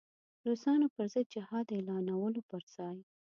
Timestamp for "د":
0.39-0.41